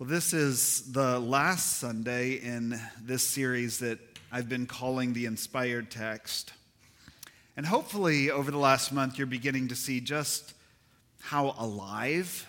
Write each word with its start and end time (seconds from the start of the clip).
Well, 0.00 0.08
this 0.08 0.32
is 0.32 0.92
the 0.92 1.18
last 1.18 1.78
Sunday 1.78 2.34
in 2.34 2.80
this 3.02 3.24
series 3.24 3.80
that 3.80 3.98
I've 4.30 4.48
been 4.48 4.66
calling 4.66 5.12
the 5.12 5.26
Inspired 5.26 5.90
Text. 5.90 6.52
And 7.56 7.66
hopefully, 7.66 8.30
over 8.30 8.52
the 8.52 8.58
last 8.58 8.92
month, 8.92 9.18
you're 9.18 9.26
beginning 9.26 9.66
to 9.68 9.74
see 9.74 10.00
just 10.00 10.54
how 11.20 11.52
alive 11.58 12.46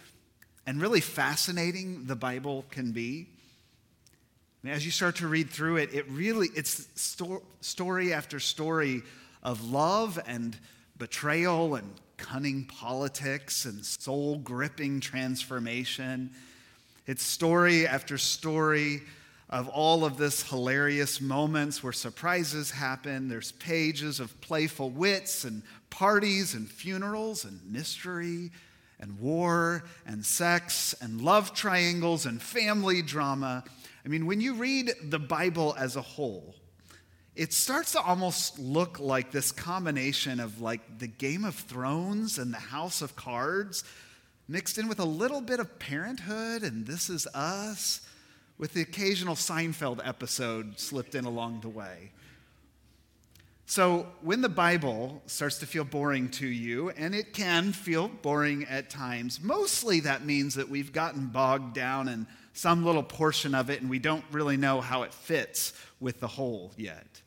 and 0.68 0.80
really 0.80 1.02
fascinating 1.02 2.06
the 2.06 2.16
Bible 2.16 2.66
can 2.70 2.92
be. 2.92 3.30
as 4.64 4.86
you 4.86 4.92
start 4.92 5.16
to 5.16 5.28
read 5.28 5.50
through 5.50 5.78
it, 5.78 5.92
it 5.92 6.08
really, 6.08 6.50
it's 6.56 6.88
sto- 6.94 7.42
story 7.62 8.14
after 8.14 8.40
story 8.40 9.02
of 9.42 9.72
love 9.72 10.20
and 10.28 10.56
betrayal 11.00 11.74
and 11.74 11.92
cunning 12.16 12.66
politics 12.66 13.66
and 13.66 13.84
soul 13.84 14.38
gripping 14.38 15.00
transformation 15.00 16.30
it's 17.10 17.24
story 17.24 17.88
after 17.88 18.20
story 18.20 19.02
of 19.50 19.68
all 19.68 20.06
of 20.06 20.18
this 20.18 20.48
hilarious 20.48 21.20
moments 21.20 21.82
where 21.82 21.92
surprises 21.92 22.70
happen. 22.70 23.30
There's 23.30 23.52
pages 23.54 24.20
of 24.20 24.40
playful 24.42 24.92
wits 24.92 25.44
and 25.44 25.64
parties 25.90 26.54
and 26.54 26.70
funerals 26.70 27.46
and 27.46 27.60
mystery 27.66 28.52
and 29.00 29.20
war 29.20 29.86
and 30.06 30.24
sex 30.24 30.94
and 31.02 31.20
love 31.20 31.56
triangles 31.56 32.28
and 32.28 32.40
family 32.40 33.02
drama. 33.02 33.64
I 34.06 34.08
mean, 34.08 34.28
when 34.28 34.40
you 34.40 34.54
read 34.54 34.92
the 35.02 35.18
Bible 35.18 35.76
as 35.80 35.96
a 35.96 36.04
whole, 36.04 36.54
it 37.36 37.54
starts 37.54 37.94
to 37.94 38.02
almost 38.02 38.60
look 38.60 39.00
like 39.00 39.32
this 39.32 39.52
combination 39.52 40.40
of 40.40 40.62
like 40.62 41.00
the 41.00 41.08
Game 41.08 41.44
of 41.44 41.56
Thrones 41.56 42.38
and 42.38 42.54
the 42.54 42.60
House 42.60 43.02
of 43.02 43.16
Cards 43.16 43.84
mixed 44.50 44.80
in 44.80 44.88
with 44.88 45.00
a 45.00 45.06
little 45.06 45.42
bit 45.42 45.60
of 45.60 45.78
parenthood 45.78 46.64
and 46.64 46.88
this 46.88 47.10
is 47.10 47.28
us, 47.28 48.02
with 48.58 48.74
the 48.74 48.82
occasional 48.82 49.36
Seinfeld 49.36 50.06
episode 50.06 50.80
slipped 50.80 51.16
in 51.16 51.24
along 51.24 51.62
the 51.62 51.70
way. 51.70 52.12
So, 53.68 54.08
when 54.22 54.42
the 54.42 54.50
Bible 54.50 55.22
starts 55.28 55.60
to 55.60 55.68
feel 55.68 55.84
boring 55.84 56.30
to 56.32 56.48
you, 56.48 56.90
and 56.90 57.14
it 57.14 57.34
can 57.34 57.72
feel 57.72 58.08
boring 58.08 58.64
at 58.64 58.90
times, 58.90 59.40
mostly 59.42 60.00
that 60.00 60.26
means 60.26 60.56
that 60.56 60.70
we've 60.70 60.92
gotten 60.92 61.28
bogged 61.28 61.76
down 61.76 62.08
in 62.08 62.26
some 62.54 62.84
little 62.84 63.04
portion 63.04 63.54
of 63.54 63.70
it 63.70 63.80
and 63.80 63.90
we 63.90 64.00
don't 64.00 64.26
really 64.32 64.58
know 64.58 64.82
how 64.82 65.04
it 65.04 65.14
fits 65.14 65.72
with 66.00 66.20
the 66.20 66.28
whole 66.28 66.74
yet 66.76 67.22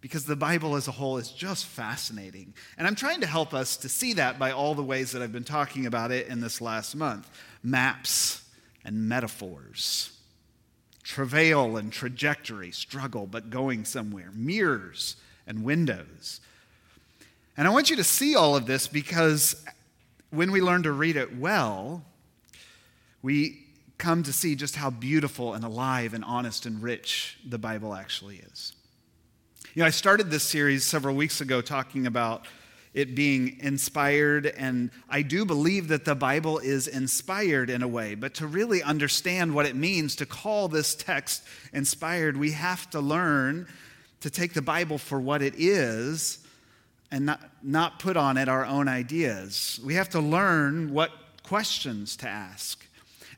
because 0.00 0.24
the 0.24 0.36
Bible 0.36 0.76
as 0.76 0.86
a 0.86 0.92
whole 0.92 1.18
is 1.18 1.30
just 1.30 1.66
fascinating. 1.66 2.54
And 2.76 2.86
I'm 2.86 2.94
trying 2.94 3.20
to 3.20 3.26
help 3.26 3.52
us 3.52 3.76
to 3.78 3.88
see 3.88 4.12
that 4.14 4.38
by 4.38 4.52
all 4.52 4.74
the 4.74 4.82
ways 4.82 5.12
that 5.12 5.22
I've 5.22 5.32
been 5.32 5.44
talking 5.44 5.86
about 5.86 6.12
it 6.12 6.28
in 6.28 6.40
this 6.40 6.60
last 6.60 6.94
month 6.94 7.28
maps 7.62 8.42
and 8.84 9.08
metaphors, 9.08 10.16
travail 11.02 11.76
and 11.76 11.92
trajectory, 11.92 12.70
struggle 12.70 13.26
but 13.26 13.50
going 13.50 13.84
somewhere, 13.84 14.30
mirrors 14.32 15.16
and 15.46 15.64
windows. 15.64 16.40
And 17.56 17.66
I 17.66 17.70
want 17.70 17.90
you 17.90 17.96
to 17.96 18.04
see 18.04 18.36
all 18.36 18.54
of 18.54 18.66
this 18.66 18.86
because 18.86 19.64
when 20.30 20.52
we 20.52 20.60
learn 20.60 20.84
to 20.84 20.92
read 20.92 21.16
it 21.16 21.36
well, 21.36 22.04
we 23.20 23.64
come 23.98 24.22
to 24.22 24.32
see 24.32 24.54
just 24.54 24.76
how 24.76 24.90
beautiful 24.90 25.54
and 25.54 25.64
alive 25.64 26.14
and 26.14 26.24
honest 26.24 26.66
and 26.66 26.80
rich 26.80 27.36
the 27.44 27.58
Bible 27.58 27.94
actually 27.94 28.36
is. 28.52 28.74
You 29.74 29.82
know, 29.82 29.86
I 29.86 29.90
started 29.90 30.30
this 30.30 30.44
series 30.44 30.86
several 30.86 31.14
weeks 31.14 31.42
ago 31.42 31.60
talking 31.60 32.06
about 32.06 32.46
it 32.94 33.14
being 33.14 33.58
inspired, 33.60 34.46
and 34.46 34.90
I 35.10 35.20
do 35.20 35.44
believe 35.44 35.88
that 35.88 36.06
the 36.06 36.14
Bible 36.14 36.58
is 36.58 36.88
inspired 36.88 37.68
in 37.68 37.82
a 37.82 37.88
way. 37.88 38.14
But 38.14 38.32
to 38.36 38.46
really 38.46 38.82
understand 38.82 39.54
what 39.54 39.66
it 39.66 39.76
means 39.76 40.16
to 40.16 40.26
call 40.26 40.68
this 40.68 40.94
text 40.94 41.42
inspired, 41.74 42.38
we 42.38 42.52
have 42.52 42.88
to 42.90 43.00
learn 43.00 43.68
to 44.22 44.30
take 44.30 44.54
the 44.54 44.62
Bible 44.62 44.96
for 44.96 45.20
what 45.20 45.42
it 45.42 45.54
is 45.58 46.38
and 47.10 47.26
not, 47.26 47.40
not 47.62 47.98
put 47.98 48.16
on 48.16 48.38
it 48.38 48.48
our 48.48 48.64
own 48.64 48.88
ideas. 48.88 49.78
We 49.84 49.94
have 49.94 50.08
to 50.10 50.20
learn 50.20 50.94
what 50.94 51.10
questions 51.42 52.16
to 52.16 52.28
ask. 52.28 52.87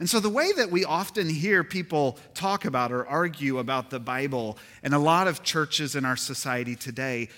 And 0.01 0.09
so, 0.09 0.19
the 0.19 0.31
way 0.31 0.51
that 0.53 0.71
we 0.71 0.83
often 0.87 1.29
hear 1.29 1.63
people 1.63 2.19
talk 2.33 2.65
about 2.65 2.91
or 2.91 3.07
argue 3.07 3.59
about 3.59 3.91
the 3.91 4.01
Bible 4.01 4.57
and 4.83 4.95
a 4.95 4.99
lot 4.99 5.29
of 5.29 5.43
churches 5.43 5.95
in 5.95 6.07
our 6.07 6.17
society 6.17 6.75
today, 6.75 7.29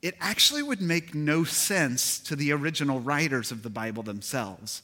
it 0.00 0.14
actually 0.20 0.62
would 0.62 0.80
make 0.80 1.16
no 1.16 1.42
sense 1.42 2.20
to 2.20 2.36
the 2.36 2.52
original 2.52 3.00
writers 3.00 3.50
of 3.50 3.64
the 3.64 3.70
Bible 3.70 4.04
themselves. 4.04 4.82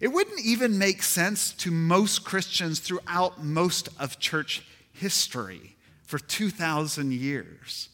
It 0.00 0.08
wouldn't 0.08 0.40
even 0.40 0.78
make 0.78 1.02
sense 1.02 1.52
to 1.54 1.72
most 1.72 2.24
Christians 2.24 2.78
throughout 2.78 3.42
most 3.42 3.88
of 3.98 4.20
church 4.20 4.64
history 4.92 5.74
for 6.04 6.20
2,000 6.20 7.12
years. 7.12 7.88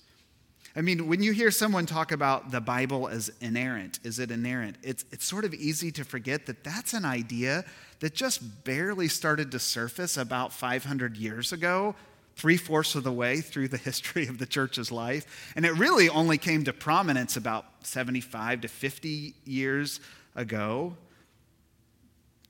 I 0.76 0.82
mean, 0.82 1.06
when 1.06 1.22
you 1.22 1.32
hear 1.32 1.50
someone 1.50 1.86
talk 1.86 2.12
about 2.12 2.50
the 2.50 2.60
Bible 2.60 3.08
as 3.08 3.30
inerrant, 3.40 3.98
is 4.04 4.18
it 4.18 4.30
inerrant? 4.30 4.76
It's, 4.82 5.06
it's 5.10 5.24
sort 5.24 5.46
of 5.46 5.54
easy 5.54 5.90
to 5.92 6.04
forget 6.04 6.44
that 6.46 6.64
that's 6.64 6.92
an 6.92 7.06
idea 7.06 7.64
that 8.00 8.14
just 8.14 8.64
barely 8.64 9.08
started 9.08 9.50
to 9.52 9.58
surface 9.58 10.18
about 10.18 10.52
500 10.52 11.16
years 11.16 11.50
ago, 11.50 11.94
three 12.36 12.58
fourths 12.58 12.94
of 12.94 13.04
the 13.04 13.12
way 13.12 13.40
through 13.40 13.68
the 13.68 13.76
history 13.88 14.26
of 14.26 14.36
the 14.36 14.44
church's 14.44 14.92
life. 14.92 15.50
And 15.56 15.64
it 15.64 15.72
really 15.72 16.10
only 16.10 16.36
came 16.36 16.62
to 16.64 16.74
prominence 16.74 17.38
about 17.38 17.64
75 17.82 18.60
to 18.60 18.68
50 18.68 19.32
years 19.46 20.00
ago. 20.34 20.94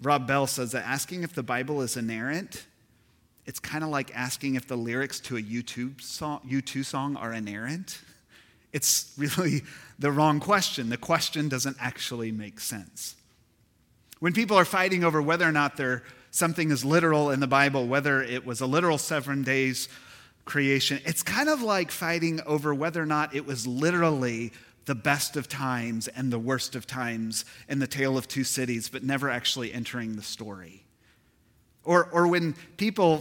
Rob 0.03 0.27
Bell 0.27 0.49
says 0.49 0.73
that 0.73 0.85
asking 0.85 1.23
if 1.23 1.33
the 1.33 1.45
Bible 1.45 1.81
is 1.81 1.97
inerrant, 1.97 2.67
it's 3.47 3.61
kind 3.61 3.85
of 3.85 3.91
like 3.91 4.11
asking 4.17 4.57
if 4.57 4.67
the 4.67 4.77
lyrics 4.77 5.21
to 5.21 5.37
a 5.37 5.41
U2 5.41 6.01
song, 6.01 6.41
U2 6.51 6.85
song 6.85 7.15
are 7.15 7.33
inerrant. 7.33 8.01
It's 8.77 9.11
really 9.17 9.63
the 9.99 10.13
wrong 10.13 10.39
question. 10.39 10.91
The 10.91 10.99
question 10.99 11.49
doesn't 11.49 11.79
actually 11.81 12.31
make 12.31 12.61
sense. 12.61 13.17
When 14.21 14.35
people 14.35 14.59
are 14.59 14.67
fighting 14.67 15.03
over 15.03 15.23
whether 15.23 15.49
or 15.49 15.53
not 15.53 15.79
there 15.79 16.03
something 16.31 16.71
is 16.71 16.85
literal 16.85 17.31
in 17.31 17.41
the 17.41 17.47
Bible, 17.47 17.87
whether 17.87 18.23
it 18.23 18.45
was 18.45 18.61
a 18.61 18.67
literal 18.67 18.99
seven 18.99 19.43
days 19.43 19.89
creation, 20.45 21.01
it's 21.07 21.23
kind 21.23 21.49
of 21.49 21.63
like 21.63 21.91
fighting 21.91 22.43
over 22.45 22.75
whether 22.75 23.03
or 23.03 23.07
not 23.07 23.35
it 23.35 23.47
was 23.47 23.67
literally 23.67 24.53
the 24.85 24.95
best 24.95 25.39
of 25.39 25.49
times 25.49 26.07
and 26.09 26.31
the 26.31 26.39
worst 26.39 26.77
of 26.77 26.87
times 26.87 27.47
in 27.71 27.79
the 27.79 27.87
tale 27.87 28.19
of 28.19 28.29
two 28.29 28.45
cities, 28.45 28.91
but 28.91 29.03
never 29.03 29.31
actually 29.31 29.73
entering 29.73 30.17
the 30.17 30.23
story. 30.23 30.86
Or, 31.87 32.09
or 32.11 32.27
when 32.27 32.57
people 32.77 33.19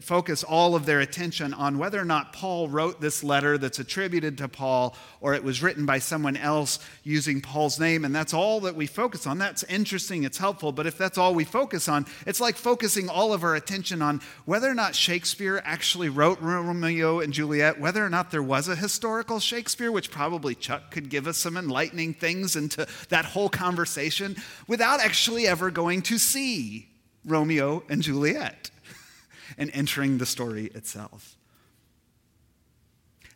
focus 0.00 0.44
all 0.44 0.76
of 0.76 0.84
their 0.84 1.00
attention 1.00 1.54
on 1.54 1.78
whether 1.78 1.98
or 1.98 2.04
not 2.04 2.34
Paul 2.34 2.68
wrote 2.68 3.00
this 3.00 3.24
letter 3.24 3.56
that's 3.56 3.78
attributed 3.78 4.36
to 4.38 4.48
Paul 4.48 4.94
or 5.22 5.32
it 5.32 5.42
was 5.42 5.62
written 5.62 5.86
by 5.86 6.00
someone 6.00 6.36
else 6.36 6.80
using 7.02 7.40
Paul's 7.40 7.80
name, 7.80 8.04
and 8.04 8.14
that's 8.14 8.34
all 8.34 8.60
that 8.60 8.74
we 8.74 8.86
focus 8.86 9.26
on. 9.26 9.38
That's 9.38 9.62
interesting, 9.64 10.24
it's 10.24 10.36
helpful, 10.36 10.70
but 10.70 10.86
if 10.86 10.98
that's 10.98 11.16
all 11.16 11.34
we 11.34 11.44
focus 11.44 11.88
on, 11.88 12.04
it's 12.26 12.42
like 12.42 12.56
focusing 12.56 13.08
all 13.08 13.32
of 13.32 13.42
our 13.42 13.54
attention 13.54 14.02
on 14.02 14.20
whether 14.44 14.68
or 14.68 14.74
not 14.74 14.94
Shakespeare 14.94 15.62
actually 15.64 16.10
wrote 16.10 16.42
Romeo 16.42 17.20
and 17.20 17.32
Juliet, 17.32 17.80
whether 17.80 18.04
or 18.04 18.10
not 18.10 18.30
there 18.30 18.42
was 18.42 18.68
a 18.68 18.76
historical 18.76 19.40
Shakespeare, 19.40 19.90
which 19.90 20.10
probably 20.10 20.54
Chuck 20.54 20.90
could 20.90 21.08
give 21.08 21.26
us 21.26 21.38
some 21.38 21.56
enlightening 21.56 22.12
things 22.12 22.54
into 22.54 22.86
that 23.08 23.24
whole 23.24 23.48
conversation 23.48 24.36
without 24.68 25.00
actually 25.00 25.46
ever 25.46 25.70
going 25.70 26.02
to 26.02 26.18
see 26.18 26.90
Romeo 27.24 27.82
and 27.88 28.02
Juliet 28.02 28.70
and 29.58 29.70
entering 29.74 30.18
the 30.18 30.26
story 30.26 30.66
itself. 30.66 31.36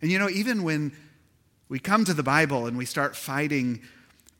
And 0.01 0.11
you 0.11 0.19
know, 0.19 0.29
even 0.29 0.63
when 0.63 0.93
we 1.69 1.79
come 1.79 2.05
to 2.05 2.15
the 2.15 2.23
Bible 2.23 2.67
and 2.67 2.79
we 2.79 2.85
start 2.85 3.17
fighting 3.17 3.81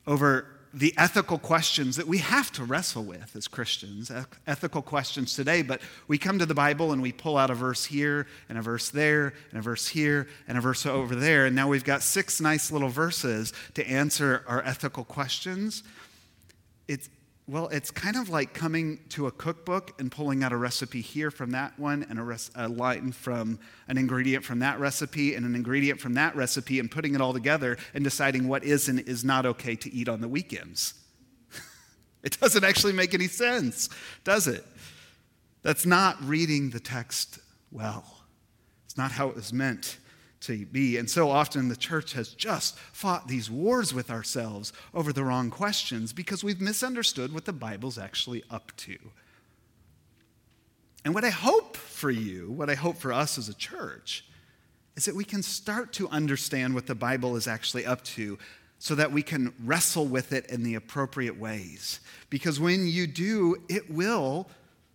over 0.07 0.47
the 0.75 0.95
ethical 0.99 1.39
questions 1.39 1.97
that 1.97 2.07
we 2.07 2.19
have 2.19 2.53
to 2.53 2.63
wrestle 2.63 3.03
with 3.03 3.35
as 3.35 3.49
Christians, 3.49 4.13
ethical 4.47 4.83
questions 4.83 5.35
today, 5.35 5.63
but 5.63 5.81
we 6.09 6.19
come 6.19 6.39
to 6.39 6.47
the 6.47 6.55
Bible 6.55 6.93
and 6.93 7.01
we 7.01 7.11
pull 7.11 7.37
out 7.37 7.51
a 7.51 7.55
verse 7.55 7.87
here 7.87 8.27
and 8.49 8.59
a 8.59 8.63
verse 8.63 8.91
there 8.91 9.33
and 9.51 9.59
a 9.59 9.63
verse 9.63 9.89
here 9.89 10.29
and 10.47 10.59
a 10.59 10.61
verse 10.61 10.85
over 10.85 11.15
there, 11.15 11.47
and 11.47 11.57
now 11.57 11.69
we've 11.69 11.85
got 11.85 12.03
six 12.03 12.41
nice 12.41 12.71
little 12.71 12.89
verses 12.89 13.53
to 13.75 13.89
answer 13.89 14.45
our 14.47 14.63
ethical 14.63 15.05
questions. 15.05 15.83
It's, 16.87 17.09
well, 17.49 17.69
it's 17.69 17.91
kind 17.91 18.17
of 18.17 18.29
like 18.29 18.53
coming 18.53 19.01
to 19.09 19.27
a 19.27 19.31
cookbook 19.31 19.99
and 19.99 20.13
pulling 20.13 20.45
out 20.45 20.53
a 20.53 20.57
recipe 20.57 21.01
here 21.01 21.31
from 21.31 21.53
that 21.53 21.79
one 21.79 22.05
and 22.11 22.19
a, 22.19 22.23
res- 22.23 22.51
a, 22.55 22.69
line 22.69 23.11
from 23.11 23.59
an 23.89 23.97
ingredient 23.97 24.45
from 24.45 24.59
that 24.59 24.79
recipe 24.79 25.35
and 25.35 25.47
an 25.47 25.55
ingredient 25.55 25.99
from 25.99 26.13
that 26.13 26.37
recipe 26.37 26.79
and 26.79 26.91
putting 26.91 27.15
it 27.15 27.23
all 27.23 27.33
together 27.33 27.79
and 27.95 28.05
deciding 28.05 28.49
what 28.49 28.65
is 28.65 28.91
and 28.91 29.01
is 29.01 29.25
not 29.25 29.47
okay 29.47 29.75
to 29.75 29.91
eat 29.91 30.11
on 30.11 30.21
the 30.21 30.29
weekends. 30.29 30.93
it 32.23 32.39
doesn't 32.39 32.65
actually 32.65 32.93
make 32.93 33.15
any 33.15 33.29
sense, 33.29 33.89
does 34.25 34.47
it? 34.47 34.67
That's 35.63 35.87
not 35.87 36.23
reading 36.23 36.69
the 36.69 36.81
text 36.81 37.39
well. 37.73 38.25
It's 38.85 38.99
not 38.99 39.11
how 39.11 39.31
it 39.31 39.35
was 39.35 39.55
meant 39.55 39.97
to 40.41 40.67
be. 40.67 40.97
And 40.97 41.11
so 41.11 41.31
often 41.31 41.69
the 41.69 41.77
church 41.77 42.13
has 42.13 42.29
just 42.29 42.79
fought 42.79 43.29
these 43.29 43.51
wars 43.51 43.93
with 43.93 44.11
ourselves 44.11 44.73
over 44.95 45.13
the 45.13 45.25
wrong 45.25 45.51
questions 45.51 46.13
because 46.13 46.45
we've 46.45 46.61
misunderstood 46.61 47.33
what 47.33 47.45
the 47.45 47.53
Bible's 47.53 47.99
actually 47.99 48.45
up 48.51 48.73
to. 48.79 48.97
And 51.05 51.15
what 51.15 51.25
I 51.25 51.31
hope 51.31 51.77
for 51.77 52.11
you, 52.11 52.51
what 52.51 52.71
I 52.71 52.75
hope 52.75 52.97
for 52.97 53.13
us 53.13 53.39
as 53.39 53.49
a 53.49 53.55
church, 53.55 54.25
is 54.97 55.05
that 55.05 55.15
we 55.15 55.25
can 55.25 55.43
start 55.43 55.93
to 55.95 56.09
understand 56.09 56.75
what 56.75 56.87
the 56.87 56.95
Bible 56.95 57.37
is 57.37 57.47
actually 57.47 57.87
up 57.87 58.03
to 58.05 58.39
so 58.79 58.95
that 58.95 59.11
we 59.11 59.23
can 59.23 59.53
wrestle 59.65 60.07
with 60.07 60.33
it 60.33 60.47
in 60.47 60.63
the 60.63 60.75
appropriate 60.75 61.39
ways. 61.39 62.01
Because 62.31 62.61
when 62.61 62.87
you 62.87 63.07
do, 63.07 63.57
it 63.69 63.91
will 63.91 64.49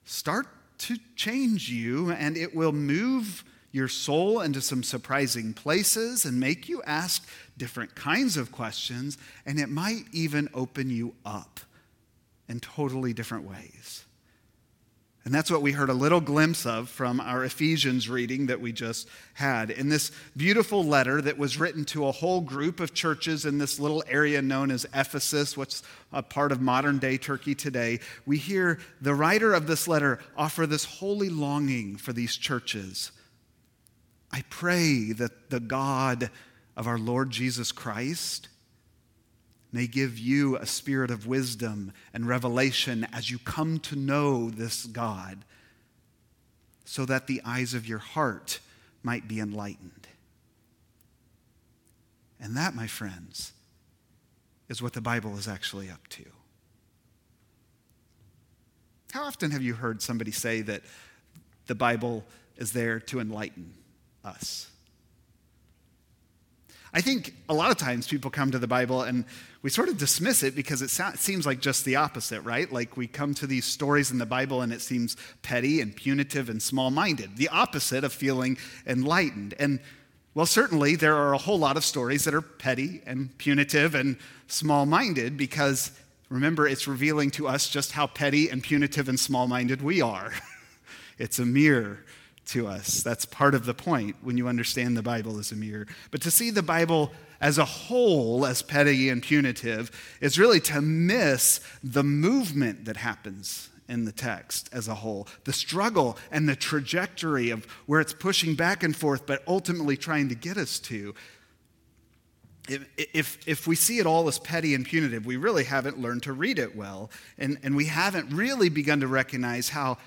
start 0.05 0.47
to 0.79 0.97
change 1.15 1.69
you 1.69 2.11
and 2.11 2.37
it 2.37 2.55
will 2.55 2.71
move 2.71 3.43
your 3.73 3.87
soul 3.87 4.39
into 4.39 4.61
some 4.61 4.83
surprising 4.83 5.51
places 5.51 6.23
and 6.23 6.39
make 6.39 6.69
you 6.69 6.81
ask 6.83 7.27
different 7.57 7.95
kinds 7.95 8.37
of 8.37 8.51
questions, 8.51 9.17
and 9.45 9.59
it 9.59 9.67
might 9.67 10.03
even 10.13 10.47
open 10.53 10.89
you 10.89 11.13
up 11.25 11.59
in 12.47 12.59
totally 12.59 13.13
different 13.13 13.49
ways. 13.49 14.05
And 15.25 15.33
that's 15.33 15.49
what 15.49 15.61
we 15.61 15.71
heard 15.71 15.89
a 15.89 15.93
little 15.93 16.19
glimpse 16.19 16.65
of 16.65 16.89
from 16.89 17.19
our 17.19 17.45
Ephesians 17.45 18.09
reading 18.09 18.47
that 18.47 18.59
we 18.61 18.73
just 18.73 19.07
had. 19.33 19.71
In 19.71 19.89
this 19.89 20.11
beautiful 20.35 20.83
letter 20.83 21.21
that 21.21 21.37
was 21.37 21.57
written 21.57 21.85
to 21.85 22.07
a 22.07 22.11
whole 22.11 22.41
group 22.41 22.79
of 22.79 22.93
churches 22.93 23.45
in 23.45 23.57
this 23.57 23.79
little 23.79 24.03
area 24.07 24.41
known 24.41 24.69
as 24.69 24.85
Ephesus, 24.93 25.57
is 25.57 25.81
a 26.11 26.21
part 26.21 26.51
of 26.51 26.61
modern 26.61 26.99
day 26.99 27.17
Turkey 27.17 27.55
today, 27.55 28.01
we 28.25 28.37
hear 28.37 28.79
the 29.01 29.15
writer 29.15 29.53
of 29.53 29.65
this 29.65 29.87
letter 29.87 30.19
offer 30.37 30.67
this 30.67 30.85
holy 30.85 31.29
longing 31.29 31.95
for 31.95 32.13
these 32.13 32.35
churches. 32.35 33.11
I 34.33 34.43
pray 34.49 35.11
that 35.11 35.51
the 35.51 35.59
God 35.59 36.31
of 36.75 36.87
our 36.87 36.97
Lord 36.97 37.29
Jesus 37.29 37.71
Christ 37.71 38.49
may 39.71 39.85
give 39.85 40.17
you 40.17 40.57
a 40.57 40.65
spirit 40.65 41.11
of 41.11 41.27
wisdom 41.27 41.93
and 42.15 42.27
revelation 42.27 43.05
as 43.13 43.29
you 43.29 43.37
come 43.37 43.79
to 43.81 43.95
know 43.95 44.49
this 44.49 44.85
God, 44.85 45.45
so 46.83 47.05
that 47.05 47.27
the 47.27 47.41
eyes 47.45 47.75
of 47.75 47.87
your 47.87 47.99
heart 47.99 48.59
might 49.03 49.27
be 49.27 49.39
enlightened. 49.39 50.07
And 52.39 52.57
that, 52.57 52.73
my 52.73 52.87
friends, 52.87 53.53
is 54.67 54.81
what 54.81 54.93
the 54.93 55.01
Bible 55.01 55.37
is 55.37 55.47
actually 55.47 55.91
up 55.91 56.07
to. 56.09 56.25
How 59.11 59.25
often 59.25 59.51
have 59.51 59.61
you 59.61 59.75
heard 59.75 60.01
somebody 60.01 60.31
say 60.31 60.61
that 60.61 60.81
the 61.67 61.75
Bible 61.75 62.25
is 62.57 62.73
there 62.73 62.99
to 62.99 63.19
enlighten 63.19 63.75
us? 64.23 64.69
I 66.95 67.01
think 67.01 67.33
a 67.49 67.53
lot 67.55 67.71
of 67.71 67.77
times 67.77 68.07
people 68.07 68.29
come 68.29 68.51
to 68.51 68.59
the 68.59 68.67
Bible 68.67 69.01
and 69.01 69.25
we 69.63 69.71
sort 69.71 69.89
of 69.89 69.97
dismiss 69.97 70.43
it 70.43 70.55
because 70.55 70.83
it 70.83 70.91
seems 71.17 71.45
like 71.45 71.59
just 71.59 71.85
the 71.85 71.95
opposite, 71.95 72.41
right? 72.41 72.71
Like 72.71 72.95
we 72.95 73.07
come 73.07 73.33
to 73.35 73.47
these 73.47 73.65
stories 73.65 74.11
in 74.11 74.19
the 74.19 74.27
Bible 74.27 74.61
and 74.61 74.71
it 74.71 74.81
seems 74.81 75.17
petty 75.41 75.81
and 75.81 75.95
punitive 75.95 76.49
and 76.49 76.61
small 76.61 76.91
minded, 76.91 77.37
the 77.37 77.49
opposite 77.49 78.03
of 78.03 78.13
feeling 78.13 78.57
enlightened. 78.85 79.55
And 79.57 79.79
well, 80.35 80.45
certainly 80.45 80.95
there 80.95 81.15
are 81.15 81.33
a 81.33 81.37
whole 81.37 81.57
lot 81.57 81.77
of 81.77 81.83
stories 81.83 82.25
that 82.25 82.33
are 82.35 82.41
petty 82.41 83.01
and 83.07 83.35
punitive 83.39 83.95
and 83.95 84.17
small 84.47 84.85
minded 84.85 85.35
because 85.35 85.91
remember, 86.29 86.67
it's 86.67 86.87
revealing 86.87 87.31
to 87.31 87.47
us 87.47 87.69
just 87.69 87.91
how 87.93 88.05
petty 88.05 88.49
and 88.49 88.61
punitive 88.61 89.09
and 89.09 89.19
small 89.19 89.47
minded 89.47 89.81
we 89.81 90.01
are. 90.01 90.31
it's 91.17 91.39
a 91.39 91.45
mirror 91.45 91.99
to 92.47 92.67
us. 92.67 93.01
That's 93.01 93.25
part 93.25 93.55
of 93.55 93.65
the 93.65 93.73
point 93.73 94.15
when 94.21 94.37
you 94.37 94.47
understand 94.47 94.97
the 94.97 95.01
Bible 95.01 95.39
as 95.39 95.51
a 95.51 95.55
mirror. 95.55 95.87
But 96.11 96.21
to 96.21 96.31
see 96.31 96.49
the 96.49 96.63
Bible 96.63 97.11
as 97.39 97.57
a 97.57 97.65
whole 97.65 98.45
as 98.45 98.61
petty 98.61 99.09
and 99.09 99.21
punitive 99.21 99.91
is 100.21 100.39
really 100.39 100.59
to 100.61 100.81
miss 100.81 101.59
the 101.83 102.03
movement 102.03 102.85
that 102.85 102.97
happens 102.97 103.69
in 103.89 104.05
the 104.05 104.11
text 104.11 104.69
as 104.71 104.87
a 104.87 104.95
whole, 104.95 105.27
the 105.43 105.53
struggle 105.53 106.17
and 106.31 106.47
the 106.47 106.55
trajectory 106.55 107.49
of 107.49 107.65
where 107.85 107.99
it's 107.99 108.13
pushing 108.13 108.55
back 108.55 108.83
and 108.83 108.95
forth, 108.95 109.25
but 109.25 109.43
ultimately 109.47 109.97
trying 109.97 110.29
to 110.29 110.35
get 110.35 110.57
us 110.57 110.79
to. 110.79 111.13
If, 112.69 113.45
if, 113.45 113.67
we 113.67 113.75
see 113.75 113.99
it 113.99 114.05
all 114.05 114.29
as 114.29 114.39
petty 114.39 114.73
and 114.73 114.85
punitive, 114.85 115.25
we 115.25 115.35
really 115.35 115.65
haven't 115.65 115.99
learned 115.99 116.23
to 116.23 116.31
read 116.31 116.59
it 116.59 116.77
well. 116.77 117.11
And, 117.37 117.57
and 117.61 117.75
we 117.75 117.85
haven't 117.85 118.33
really 118.33 118.69
begun 118.69 119.01
to 119.01 119.07
recognize 119.07 119.67
how 119.67 119.97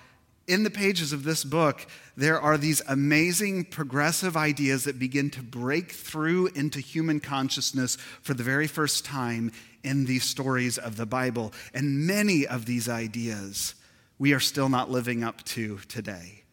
in 0.46 0.62
the 0.62 0.70
pages 0.70 1.12
of 1.12 1.24
this 1.24 1.44
book, 1.44 1.86
there 2.16 2.40
are 2.40 2.56
these 2.56 2.82
amazing 2.88 3.64
progressive 3.64 4.36
ideas 4.36 4.84
that 4.84 4.98
begin 4.98 5.30
to 5.30 5.42
break 5.42 5.92
through 5.92 6.48
into 6.48 6.80
human 6.80 7.20
consciousness 7.20 7.96
for 8.22 8.34
the 8.34 8.42
very 8.42 8.66
first 8.66 9.04
time 9.04 9.52
in 9.82 10.04
these 10.04 10.24
stories 10.24 10.78
of 10.78 10.96
the 10.96 11.06
Bible. 11.06 11.52
And 11.74 12.06
many 12.06 12.46
of 12.46 12.66
these 12.66 12.88
ideas 12.88 13.74
we 14.18 14.32
are 14.32 14.40
still 14.40 14.68
not 14.68 14.90
living 14.90 15.22
up 15.22 15.42
to 15.44 15.78
today. 15.88 16.45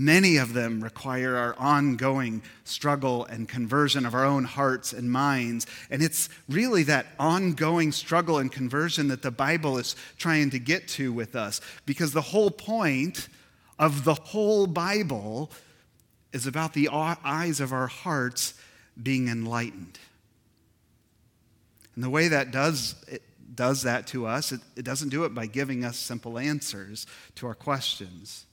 Many 0.00 0.36
of 0.36 0.52
them 0.52 0.80
require 0.80 1.34
our 1.34 1.56
ongoing 1.58 2.44
struggle 2.62 3.24
and 3.24 3.48
conversion 3.48 4.06
of 4.06 4.14
our 4.14 4.24
own 4.24 4.44
hearts 4.44 4.92
and 4.92 5.10
minds. 5.10 5.66
And 5.90 6.04
it's 6.04 6.28
really 6.48 6.84
that 6.84 7.06
ongoing 7.18 7.90
struggle 7.90 8.38
and 8.38 8.52
conversion 8.52 9.08
that 9.08 9.22
the 9.22 9.32
Bible 9.32 9.76
is 9.76 9.96
trying 10.16 10.50
to 10.50 10.60
get 10.60 10.86
to 10.90 11.12
with 11.12 11.34
us. 11.34 11.60
Because 11.84 12.12
the 12.12 12.20
whole 12.20 12.52
point 12.52 13.26
of 13.76 14.04
the 14.04 14.14
whole 14.14 14.68
Bible 14.68 15.50
is 16.32 16.46
about 16.46 16.74
the 16.74 16.88
eyes 16.92 17.58
of 17.58 17.72
our 17.72 17.88
hearts 17.88 18.54
being 19.02 19.26
enlightened. 19.26 19.98
And 21.96 22.04
the 22.04 22.10
way 22.10 22.28
that 22.28 22.52
does, 22.52 22.94
it 23.08 23.22
does 23.52 23.82
that 23.82 24.06
to 24.08 24.28
us, 24.28 24.52
it, 24.52 24.60
it 24.76 24.84
doesn't 24.84 25.08
do 25.08 25.24
it 25.24 25.34
by 25.34 25.46
giving 25.46 25.84
us 25.84 25.96
simple 25.96 26.38
answers 26.38 27.04
to 27.34 27.48
our 27.48 27.56
questions. 27.56 28.44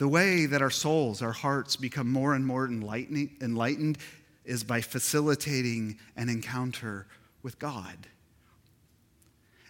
The 0.00 0.08
way 0.08 0.46
that 0.46 0.62
our 0.62 0.70
souls, 0.70 1.20
our 1.20 1.30
hearts 1.30 1.76
become 1.76 2.10
more 2.10 2.32
and 2.32 2.46
more 2.46 2.66
enlightened 2.66 3.98
is 4.46 4.64
by 4.64 4.80
facilitating 4.80 5.98
an 6.16 6.30
encounter 6.30 7.06
with 7.42 7.58
God. 7.58 8.08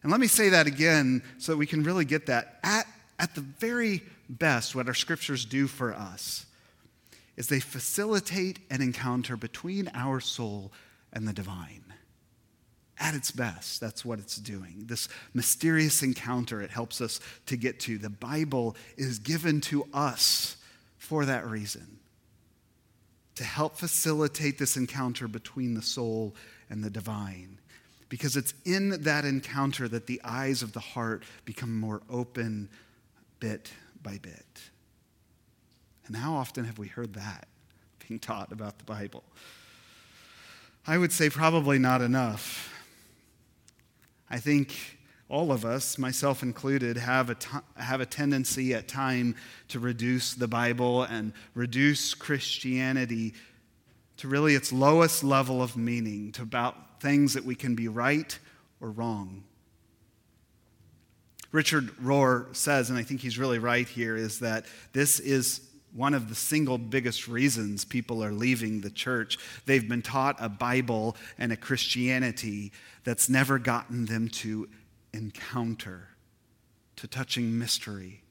And 0.05 0.13
let 0.13 0.21
me 0.21 0.29
say 0.29 0.51
that 0.51 0.69
again 0.69 1.25
so 1.39 1.51
that 1.51 1.59
we 1.59 1.67
can 1.67 1.83
really 1.83 2.05
get 2.05 2.27
that. 2.27 2.61
At, 2.63 2.87
at 3.19 3.35
the 3.35 3.41
very 3.41 4.05
best, 4.29 4.77
what 4.77 4.87
our 4.87 4.95
scriptures 4.95 5.45
do 5.45 5.67
for 5.67 5.93
us 5.93 6.47
is 7.37 7.49
they 7.49 7.59
facilitate 7.59 8.61
an 8.71 8.81
encounter 8.83 9.37
between 9.37 9.91
our 9.95 10.21
soul 10.21 10.71
and 11.13 11.27
the 11.27 11.33
divine 11.33 11.90
at 13.01 13.15
its 13.15 13.31
best, 13.31 13.81
that's 13.81 14.05
what 14.05 14.19
it's 14.19 14.37
doing. 14.37 14.85
This 14.87 15.09
mysterious 15.33 16.03
encounter 16.03 16.61
it 16.61 16.71
helps 16.71 17.01
us 17.01 17.19
to 17.47 17.57
get 17.57 17.81
to. 17.81 17.97
The 17.97 18.11
Bible 18.11 18.77
is 18.97 19.19
given 19.19 19.61
to 19.63 19.87
us 19.93 20.57
for 20.99 21.25
that 21.25 21.47
reason 21.47 21.99
to 23.37 23.45
help 23.45 23.75
facilitate 23.75 24.59
this 24.59 24.77
encounter 24.77 25.27
between 25.27 25.73
the 25.73 25.81
soul 25.81 26.37
and 26.69 26.85
the 26.85 26.91
divine. 26.91 27.59
Because 28.11 28.37
it's 28.37 28.53
in 28.67 29.03
that 29.05 29.25
encounter 29.25 29.89
that 29.89 30.07
the 30.07 30.21
eyes 30.23 30.63
of 30.63 30.75
the 30.75 30.81
heart 30.81 31.23
become 31.47 31.81
more 31.81 32.03
open 32.11 32.69
bit 33.39 33.73
by 34.03 34.19
bit. 34.19 34.71
And 36.07 36.15
how 36.15 36.35
often 36.35 36.65
have 36.67 36.77
we 36.77 36.89
heard 36.89 37.15
that 37.15 37.49
being 38.07 38.21
taught 38.21 38.53
about 38.53 38.79
the 38.79 38.85
Bible? 38.85 39.25
I 40.87 40.99
would 40.99 41.13
say 41.13 41.31
probably 41.31 41.79
not 41.79 42.03
enough. 42.03 42.80
I 44.31 44.39
think 44.39 44.99
all 45.29 45.53
of 45.53 45.65
us, 45.65 45.97
myself 45.97 46.43
included, 46.43 46.97
have 46.97 47.31
a, 47.31 47.35
t- 47.35 47.49
have 47.77 48.01
a 48.01 48.07
tendency 48.07 48.75
at 48.75 48.89
time 48.89 49.37
to 49.69 49.79
reduce 49.79 50.35
the 50.35 50.49
Bible 50.49 51.05
and 51.05 51.33
reduce 51.55 52.15
Christianity 52.15 53.35
to 54.19 54.29
really 54.29 54.55
its 54.55 54.73
lowest 54.73 55.25
level 55.25 55.63
of 55.63 55.77
meaning, 55.77 56.33
to 56.33 56.43
about 56.43 57.01
things 57.01 57.35
that 57.35 57.45
we 57.45 57.55
can 57.55 57.75
be 57.75 57.89
right 57.89 58.39
or 58.81 58.91
wrong. 58.91 59.45
Richard 61.53 61.97
Rohr 61.97 62.55
says, 62.55 62.91
and 62.91 62.99
I 62.99 63.03
think 63.03 63.21
he's 63.21 63.39
really 63.39 63.59
right 63.59 63.89
here, 63.89 64.17
is 64.17 64.41
that 64.41 64.67
this 64.93 65.19
is 65.19 65.70
one 65.95 66.15
of 66.15 66.29
the 66.29 66.35
single 66.35 66.79
biggest 66.79 67.27
reasons 67.27 67.85
people 67.85 68.23
are 68.25 68.33
leaving 68.33 68.81
the 68.81 68.91
church. 68.91 69.39
They've 69.67 69.89
been 69.89 70.03
taught 70.03 70.37
a 70.39 70.49
Bible 70.49 71.17
and 71.39 71.53
a 71.53 71.57
Christianity 71.57 72.73
that's 73.05 73.29
never 73.29 73.59
gotten 73.59 74.07
them 74.07 74.29
to 74.29 74.69
encounter, 75.13 76.09
to 76.97 77.07
touching 77.07 77.59
mystery, 77.59 78.23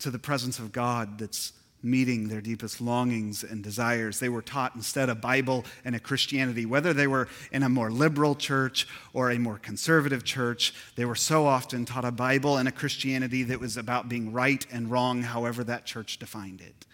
to 0.00 0.10
the 0.10 0.18
presence 0.18 0.58
of 0.58 0.72
God 0.72 1.18
that's 1.18 1.52
meeting 1.82 2.28
their 2.28 2.40
deepest 2.40 2.80
longings 2.80 3.42
and 3.42 3.62
desires. 3.62 4.18
They 4.18 4.28
were 4.28 4.42
taught 4.42 4.74
instead 4.74 5.08
a 5.08 5.14
Bible 5.14 5.64
and 5.84 5.94
a 5.94 6.00
Christianity, 6.00 6.66
whether 6.66 6.92
they 6.92 7.06
were 7.06 7.28
in 7.52 7.62
a 7.62 7.68
more 7.68 7.90
liberal 7.90 8.34
church 8.34 8.86
or 9.12 9.30
a 9.30 9.38
more 9.38 9.58
conservative 9.58 10.24
church, 10.24 10.74
they 10.96 11.04
were 11.04 11.14
so 11.14 11.46
often 11.46 11.84
taught 11.84 12.04
a 12.04 12.10
Bible 12.10 12.56
and 12.56 12.68
a 12.68 12.72
Christianity 12.72 13.42
that 13.44 13.60
was 13.60 13.76
about 13.76 14.08
being 14.08 14.32
right 14.32 14.66
and 14.70 14.90
wrong, 14.90 15.22
however 15.22 15.64
that 15.64 15.86
church 15.86 16.18
defined 16.18 16.60
it, 16.60 16.86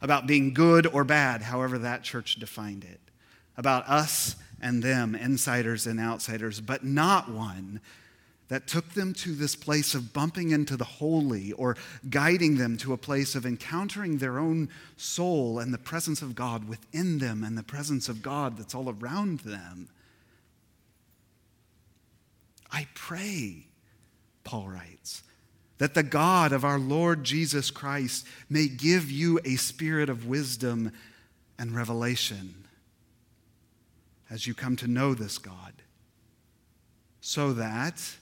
about 0.00 0.26
being 0.26 0.54
good 0.54 0.86
or 0.86 1.04
bad, 1.04 1.42
however 1.42 1.78
that 1.78 2.02
church 2.02 2.36
defined 2.36 2.84
it, 2.84 3.00
about 3.56 3.88
us 3.88 4.36
and 4.60 4.82
them, 4.82 5.14
insiders 5.14 5.86
and 5.86 5.98
outsiders, 6.00 6.60
but 6.60 6.84
not 6.84 7.30
one 7.30 7.80
that 8.48 8.66
took 8.66 8.94
them 8.94 9.12
to 9.12 9.34
this 9.34 9.56
place 9.56 9.94
of 9.94 10.12
bumping 10.12 10.50
into 10.50 10.76
the 10.76 10.84
holy 10.84 11.52
or 11.52 11.76
guiding 12.08 12.56
them 12.56 12.76
to 12.78 12.92
a 12.92 12.98
place 12.98 13.34
of 13.34 13.44
encountering 13.44 14.18
their 14.18 14.38
own 14.38 14.68
soul 14.96 15.58
and 15.58 15.74
the 15.74 15.78
presence 15.78 16.22
of 16.22 16.34
God 16.34 16.68
within 16.68 17.18
them 17.18 17.42
and 17.42 17.58
the 17.58 17.62
presence 17.62 18.08
of 18.08 18.22
God 18.22 18.56
that's 18.56 18.74
all 18.74 18.88
around 18.88 19.40
them. 19.40 19.88
I 22.70 22.86
pray, 22.94 23.66
Paul 24.44 24.68
writes, 24.68 25.22
that 25.78 25.94
the 25.94 26.02
God 26.02 26.52
of 26.52 26.64
our 26.64 26.78
Lord 26.78 27.24
Jesus 27.24 27.70
Christ 27.70 28.26
may 28.48 28.66
give 28.66 29.10
you 29.10 29.40
a 29.44 29.56
spirit 29.56 30.08
of 30.08 30.26
wisdom 30.26 30.92
and 31.58 31.74
revelation 31.74 32.66
as 34.30 34.46
you 34.46 34.54
come 34.54 34.76
to 34.76 34.88
know 34.88 35.14
this 35.14 35.38
God, 35.38 35.72
so 37.20 37.52
that 37.52 38.16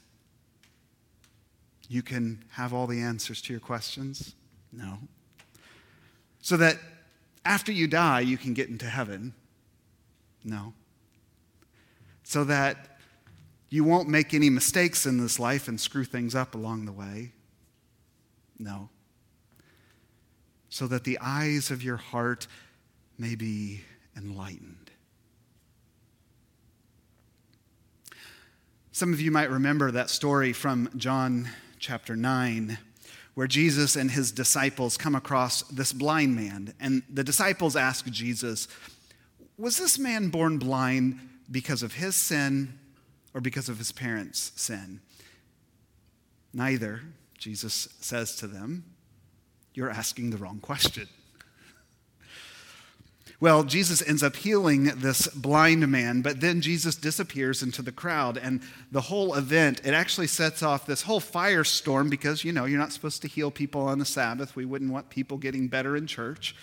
you 1.89 2.03
can 2.03 2.45
have 2.51 2.73
all 2.73 2.87
the 2.87 3.01
answers 3.01 3.41
to 3.43 3.53
your 3.53 3.61
questions? 3.61 4.35
No. 4.73 4.99
So 6.41 6.57
that 6.57 6.79
after 7.45 7.73
you 7.73 7.87
die, 7.87 8.21
you 8.21 8.37
can 8.37 8.55
get 8.55 8.69
into 8.69 8.87
heaven? 8.87 9.35
No. 10.45 10.73
So 12.23 12.45
that 12.45 12.99
you 13.69 13.85
won't 13.85 14.09
make 14.09 14.35
any 14.35 14.51
mistakes 14.51 15.07
in 15.07 15.19
this 15.19 15.39
life 15.39 15.69
and 15.69 15.81
screw 15.81 16.05
things 16.05 16.35
up 16.35 16.55
along 16.55 16.87
the 16.87 16.93
way? 16.93 17.33
No. 18.59 18.89
So 20.69 20.87
that 20.87 21.05
the 21.05 21.19
eyes 21.21 21.71
of 21.71 21.83
your 21.83 21.97
heart 21.97 22.47
may 23.19 23.35
be 23.35 23.83
enlightened. 24.17 24.91
Some 28.93 29.13
of 29.13 29.21
you 29.21 29.31
might 29.31 29.51
remember 29.51 29.91
that 29.91 30.09
story 30.09 30.53
from 30.53 30.89
John 30.97 31.49
chapter 31.85 32.17
9, 32.17 32.79
where 33.35 33.47
Jesus 33.47 33.95
and 33.95 34.11
his 34.11 34.33
disciples 34.33 34.97
come 34.97 35.15
across 35.15 35.61
this 35.65 35.93
blind 35.93 36.35
man. 36.35 36.73
And 36.81 37.03
the 37.13 37.23
disciples 37.23 37.77
ask 37.77 38.07
Jesus, 38.07 38.69
Was 39.59 39.77
this 39.77 39.99
man 39.99 40.31
born 40.31 40.57
blind 40.57 41.21
because 41.51 41.83
of 41.83 41.93
his 41.93 42.17
sin 42.17 42.79
or 43.35 43.43
because 43.43 43.69
of 43.69 43.77
his 43.77 43.93
parents' 43.93 44.51
sin? 44.57 45.01
Neither, 46.55 47.03
Jesus 47.37 47.89
says 48.01 48.35
to 48.37 48.47
them. 48.47 48.85
You're 49.75 49.91
asking 49.91 50.31
the 50.31 50.39
wrong 50.39 50.61
question. 50.61 51.07
Well, 53.45 53.63
Jesus 53.63 54.01
ends 54.01 54.23
up 54.23 54.37
healing 54.37 54.85
this 54.85 55.27
blind 55.27 55.87
man, 55.89 56.23
but 56.23 56.41
then 56.41 56.63
Jesus 56.63 56.97
disappears 56.97 57.63
into 57.63 57.83
the 57.83 57.93
crowd. 57.93 58.39
And 58.39 58.63
the 58.91 59.03
whole 59.03 59.35
event, 59.35 59.83
it 59.85 59.93
actually 59.93 60.29
sets 60.29 60.63
off 60.63 60.87
this 60.87 61.03
whole 61.03 61.21
firestorm 61.21 62.09
because, 62.09 62.43
you 62.43 62.53
know, 62.53 62.65
you're 62.65 62.79
not 62.79 62.91
supposed 62.91 63.21
to 63.21 63.29
heal 63.29 63.51
people 63.51 63.83
on 63.83 63.99
the 63.99 64.07
Sabbath. 64.07 64.57
We 64.57 64.65
wouldn't 64.65 64.91
want 64.91 65.11
people 65.11 65.37
getting 65.37 65.69
better 65.69 65.95
in 65.95 66.07
church. 66.07 66.57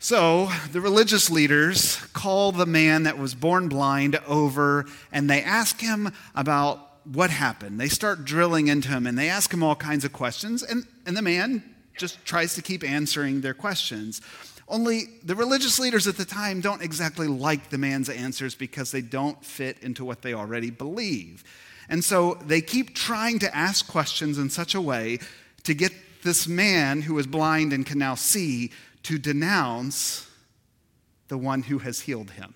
So 0.00 0.50
the 0.72 0.80
religious 0.80 1.30
leaders 1.30 1.94
call 2.12 2.50
the 2.50 2.66
man 2.66 3.04
that 3.04 3.16
was 3.16 3.36
born 3.36 3.68
blind 3.68 4.16
over 4.26 4.86
and 5.12 5.30
they 5.30 5.44
ask 5.44 5.80
him 5.80 6.12
about 6.34 7.06
what 7.06 7.30
happened. 7.30 7.78
They 7.78 7.88
start 7.88 8.24
drilling 8.24 8.66
into 8.66 8.88
him 8.88 9.06
and 9.06 9.16
they 9.16 9.28
ask 9.28 9.54
him 9.54 9.62
all 9.62 9.76
kinds 9.76 10.04
of 10.04 10.12
questions. 10.12 10.64
And, 10.64 10.88
and 11.06 11.16
the 11.16 11.22
man 11.22 11.62
just 11.96 12.24
tries 12.24 12.54
to 12.54 12.62
keep 12.62 12.82
answering 12.82 13.42
their 13.42 13.54
questions. 13.54 14.20
Only 14.70 15.08
the 15.24 15.34
religious 15.34 15.80
leaders 15.80 16.06
at 16.06 16.16
the 16.16 16.24
time 16.24 16.60
don't 16.60 16.80
exactly 16.80 17.26
like 17.26 17.70
the 17.70 17.76
man's 17.76 18.08
answers 18.08 18.54
because 18.54 18.92
they 18.92 19.00
don't 19.00 19.44
fit 19.44 19.76
into 19.80 20.04
what 20.04 20.22
they 20.22 20.32
already 20.32 20.70
believe. 20.70 21.42
And 21.88 22.04
so 22.04 22.34
they 22.46 22.60
keep 22.60 22.94
trying 22.94 23.40
to 23.40 23.54
ask 23.54 23.88
questions 23.88 24.38
in 24.38 24.48
such 24.48 24.76
a 24.76 24.80
way 24.80 25.18
to 25.64 25.74
get 25.74 25.92
this 26.22 26.46
man 26.46 27.02
who 27.02 27.18
is 27.18 27.26
blind 27.26 27.72
and 27.72 27.84
can 27.84 27.98
now 27.98 28.14
see 28.14 28.70
to 29.02 29.18
denounce 29.18 30.30
the 31.26 31.38
one 31.38 31.62
who 31.62 31.78
has 31.78 32.00
healed 32.00 32.30
him, 32.30 32.54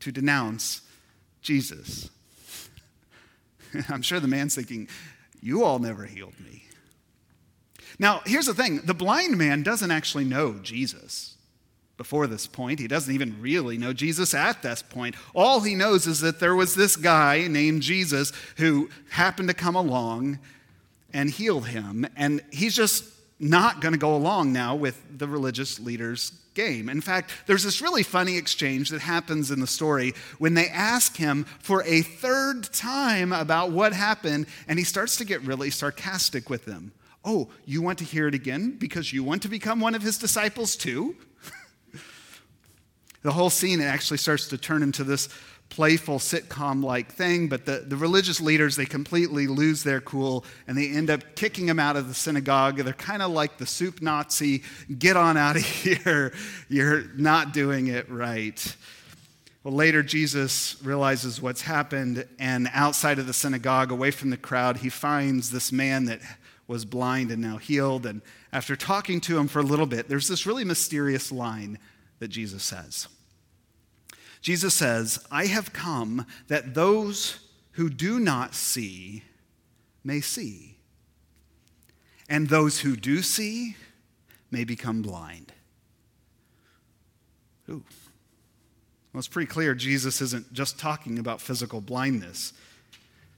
to 0.00 0.10
denounce 0.10 0.80
Jesus. 1.42 2.08
I'm 3.90 4.02
sure 4.02 4.18
the 4.18 4.28
man's 4.28 4.54
thinking, 4.54 4.88
You 5.42 5.62
all 5.62 5.78
never 5.78 6.06
healed 6.06 6.40
me. 6.40 6.67
Now, 7.98 8.22
here's 8.24 8.46
the 8.46 8.54
thing 8.54 8.80
the 8.84 8.94
blind 8.94 9.36
man 9.36 9.62
doesn't 9.62 9.90
actually 9.90 10.24
know 10.24 10.54
Jesus 10.62 11.36
before 11.96 12.26
this 12.26 12.46
point. 12.46 12.78
He 12.78 12.86
doesn't 12.86 13.12
even 13.12 13.40
really 13.40 13.76
know 13.76 13.92
Jesus 13.92 14.32
at 14.32 14.62
this 14.62 14.82
point. 14.82 15.16
All 15.34 15.60
he 15.60 15.74
knows 15.74 16.06
is 16.06 16.20
that 16.20 16.40
there 16.40 16.54
was 16.54 16.74
this 16.74 16.96
guy 16.96 17.46
named 17.48 17.82
Jesus 17.82 18.32
who 18.56 18.88
happened 19.10 19.48
to 19.48 19.54
come 19.54 19.74
along 19.74 20.38
and 21.12 21.28
heal 21.28 21.60
him. 21.60 22.06
And 22.16 22.40
he's 22.52 22.76
just 22.76 23.04
not 23.40 23.80
going 23.80 23.92
to 23.92 23.98
go 23.98 24.14
along 24.14 24.52
now 24.52 24.74
with 24.74 25.02
the 25.18 25.26
religious 25.26 25.80
leaders' 25.80 26.32
game. 26.54 26.88
In 26.88 27.00
fact, 27.00 27.30
there's 27.46 27.64
this 27.64 27.80
really 27.80 28.02
funny 28.02 28.36
exchange 28.36 28.90
that 28.90 29.00
happens 29.00 29.50
in 29.50 29.60
the 29.60 29.66
story 29.66 30.12
when 30.38 30.54
they 30.54 30.68
ask 30.68 31.16
him 31.16 31.44
for 31.60 31.82
a 31.84 32.02
third 32.02 32.72
time 32.72 33.32
about 33.32 33.70
what 33.70 33.92
happened, 33.92 34.46
and 34.66 34.78
he 34.78 34.84
starts 34.84 35.16
to 35.16 35.24
get 35.24 35.40
really 35.42 35.70
sarcastic 35.70 36.50
with 36.50 36.64
them. 36.64 36.92
Oh, 37.24 37.48
you 37.64 37.82
want 37.82 37.98
to 37.98 38.04
hear 38.04 38.28
it 38.28 38.34
again 38.34 38.76
because 38.78 39.12
you 39.12 39.24
want 39.24 39.42
to 39.42 39.48
become 39.48 39.80
one 39.80 39.94
of 39.94 40.02
his 40.02 40.18
disciples 40.18 40.76
too? 40.76 41.16
the 43.22 43.32
whole 43.32 43.50
scene 43.50 43.80
actually 43.80 44.18
starts 44.18 44.48
to 44.48 44.58
turn 44.58 44.82
into 44.82 45.04
this 45.04 45.28
playful 45.68 46.18
sitcom 46.18 46.82
like 46.82 47.12
thing, 47.12 47.48
but 47.48 47.66
the, 47.66 47.84
the 47.86 47.96
religious 47.96 48.40
leaders, 48.40 48.76
they 48.76 48.86
completely 48.86 49.46
lose 49.46 49.82
their 49.82 50.00
cool 50.00 50.44
and 50.66 50.76
they 50.76 50.88
end 50.88 51.10
up 51.10 51.36
kicking 51.36 51.68
him 51.68 51.78
out 51.78 51.96
of 51.96 52.08
the 52.08 52.14
synagogue. 52.14 52.76
They're 52.78 52.92
kind 52.92 53.22
of 53.22 53.30
like 53.30 53.58
the 53.58 53.66
soup 53.66 54.00
Nazi 54.00 54.62
get 54.98 55.16
on 55.16 55.36
out 55.36 55.56
of 55.56 55.62
here. 55.64 56.32
You're 56.68 57.04
not 57.16 57.52
doing 57.52 57.88
it 57.88 58.10
right. 58.10 58.76
Well, 59.64 59.74
later, 59.74 60.02
Jesus 60.02 60.76
realizes 60.82 61.42
what's 61.42 61.62
happened, 61.62 62.26
and 62.38 62.70
outside 62.72 63.18
of 63.18 63.26
the 63.26 63.32
synagogue, 63.32 63.90
away 63.90 64.12
from 64.12 64.30
the 64.30 64.36
crowd, 64.36 64.78
he 64.78 64.88
finds 64.88 65.50
this 65.50 65.72
man 65.72 66.04
that 66.06 66.20
was 66.68 66.84
blind 66.84 67.32
and 67.32 67.42
now 67.42 67.56
healed. 67.56 68.06
And 68.06 68.22
after 68.52 68.76
talking 68.76 69.20
to 69.22 69.38
him 69.38 69.48
for 69.48 69.58
a 69.58 69.64
little 69.64 69.86
bit, 69.86 70.08
there's 70.08 70.28
this 70.28 70.46
really 70.46 70.64
mysterious 70.64 71.32
line 71.32 71.78
that 72.20 72.28
Jesus 72.28 72.62
says. 72.62 73.08
Jesus 74.40 74.74
says, 74.74 75.26
I 75.32 75.46
have 75.46 75.72
come 75.72 76.24
that 76.46 76.74
those 76.74 77.40
who 77.72 77.90
do 77.90 78.20
not 78.20 78.54
see 78.54 79.24
may 80.04 80.20
see, 80.20 80.76
and 82.28 82.48
those 82.48 82.80
who 82.80 82.94
do 82.94 83.22
see 83.22 83.76
may 84.50 84.64
become 84.64 85.02
blind. 85.02 85.52
Ooh. 87.68 87.84
Well, 89.12 89.18
it's 89.18 89.28
pretty 89.28 89.50
clear 89.50 89.74
Jesus 89.74 90.20
isn't 90.20 90.52
just 90.52 90.78
talking 90.78 91.18
about 91.18 91.40
physical 91.40 91.80
blindness. 91.80 92.52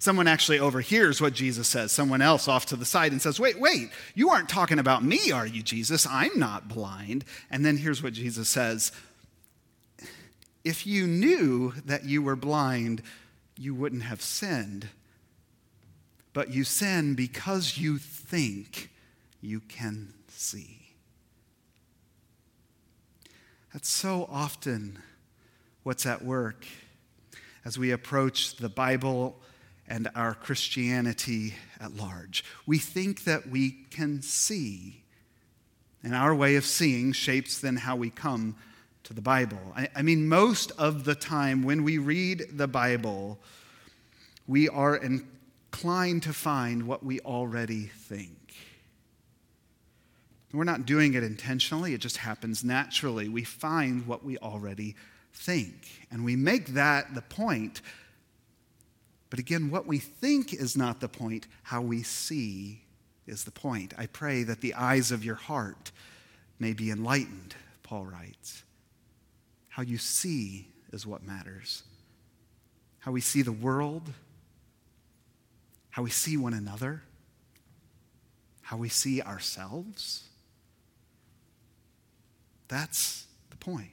Someone 0.01 0.27
actually 0.27 0.59
overhears 0.59 1.21
what 1.21 1.35
Jesus 1.35 1.69
says, 1.69 1.93
someone 1.93 2.23
else 2.23 2.49
off 2.49 2.65
to 2.67 2.77
the 2.77 2.87
side, 2.87 3.13
and 3.13 3.21
says, 3.21 3.39
Wait, 3.39 3.61
wait, 3.61 3.91
you 4.15 4.31
aren't 4.31 4.49
talking 4.49 4.79
about 4.79 5.05
me, 5.05 5.31
are 5.31 5.47
you, 5.47 5.63
Jesus? 5.63 6.07
I'm 6.07 6.39
not 6.39 6.69
blind. 6.69 7.27
And 7.51 7.67
then 7.67 7.77
here's 7.77 8.03
what 8.03 8.15
Jesus 8.15 8.49
says 8.49 8.93
If 10.65 10.87
you 10.87 11.07
knew 11.07 11.75
that 11.85 12.07
you 12.07 12.23
were 12.23 12.35
blind, 12.35 13.03
you 13.59 13.75
wouldn't 13.75 14.05
have 14.05 14.23
sinned. 14.23 14.89
But 16.33 16.49
you 16.49 16.65
sin 16.65 17.15
because 17.15 17.77
you 17.77 17.99
think 17.99 18.89
you 19.43 19.61
can 19.61 20.15
see. 20.29 20.95
That's 23.75 23.91
so 23.91 24.27
often 24.33 24.99
what's 25.83 26.07
at 26.07 26.25
work 26.25 26.65
as 27.67 27.79
we 27.79 27.91
approach 27.91 28.57
the 28.57 28.71
Bible 28.71 29.37
and 29.91 30.09
our 30.15 30.35
Christianity 30.35 31.55
at 31.81 31.97
large. 31.97 32.45
We 32.65 32.79
think 32.79 33.25
that 33.25 33.51
we 33.51 33.73
can 33.91 34.23
see, 34.23 35.03
and 36.03 36.15
our 36.15 36.35
way 36.35 36.55
of 36.55 36.65
seeing 36.65 37.13
shapes 37.13 37.59
then 37.59 37.77
how 37.77 37.97
we 37.97 38.09
come 38.09 38.55
to 39.03 39.13
the 39.13 39.21
Bible. 39.21 39.59
I, 39.77 39.89
I 39.97 40.03
mean, 40.03 40.29
most 40.29 40.71
of 40.79 41.05
the 41.05 41.17
time 41.17 41.65
when 41.65 41.83
we 41.83 41.99
read 41.99 42.47
the 42.53 42.69
Bible, 42.69 43.41
we 44.47 44.69
are 44.69 44.97
inclined 44.97 46.23
to 46.23 46.33
find 46.33 46.87
what 46.87 47.03
we 47.03 47.19
already 47.21 47.87
think. 47.87 48.37
We're 50.53 50.65
not 50.65 50.87
doing 50.87 51.15
it 51.15 51.25
intentionally, 51.25 51.95
it 51.95 52.01
just 52.01 52.19
happens 52.19 52.63
naturally. 52.63 53.29
We 53.29 53.43
find 53.43 54.07
what 54.07 54.25
we 54.25 54.39
already 54.39 54.95
think. 55.33 56.07
And 56.11 56.25
we 56.25 56.37
make 56.37 56.69
that 56.75 57.15
the 57.15 57.23
point 57.23 57.83
but 59.31 59.39
again, 59.39 59.71
what 59.71 59.87
we 59.87 59.99
think 59.99 60.53
is 60.53 60.77
not 60.77 61.01
the 61.01 61.09
point, 61.09 61.47
how 61.63 61.81
we 61.81 62.03
see 62.03 62.83
is 63.27 63.45
the 63.45 63.53
point. 63.53 63.95
I 63.97 64.07
pray 64.07 64.43
that 64.43 64.61
the 64.61 64.75
eyes 64.75 65.13
of 65.13 65.25
your 65.25 65.37
heart 65.37 65.93
may 66.59 66.73
be 66.73 66.91
enlightened, 66.91 67.55
Paul 67.85 68.07
writes. 68.07 68.65
How 69.69 69.83
you 69.83 69.99
see 69.99 70.67
is 70.93 71.07
what 71.07 71.23
matters. 71.23 71.85
How 72.99 73.13
we 73.13 73.21
see 73.21 73.43
the 73.43 73.53
world, 73.53 74.13
how 75.91 76.03
we 76.03 76.11
see 76.11 76.37
one 76.37 76.53
another, 76.53 77.03
how 78.63 78.77
we 78.77 78.89
see 78.89 79.23
ourselves. 79.23 80.25
That's 82.67 83.27
the 83.51 83.57
point. 83.57 83.91